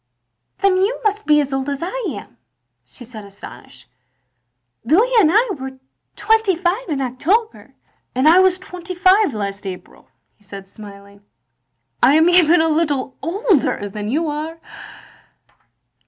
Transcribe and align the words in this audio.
Then 0.57 0.77
you 0.77 0.99
must 1.03 1.27
be 1.27 1.39
as 1.41 1.53
old 1.53 1.69
as 1.69 1.83
I 1.83 2.05
am," 2.17 2.35
she 2.85 3.05
said, 3.05 3.23
astonished. 3.23 3.87
"Louis 4.83 5.11
and 5.19 5.29
I 5.31 5.49
were 5.55 5.77
twenty 6.15 6.55
five 6.55 6.89
in 6.89 7.01
October. 7.01 7.75
""I 8.15 8.39
was 8.39 8.57
twenty 8.57 8.95
five 8.95 9.35
last 9.35 9.67
April," 9.67 10.07
he 10.37 10.43
said 10.43 10.67
smiling. 10.67 11.21
"I 12.01 12.15
am 12.15 12.29
even 12.29 12.61
a 12.61 12.67
little 12.69 13.15
older 13.21 13.87
than 13.89 14.07
you 14.07 14.27
are!" 14.27 14.57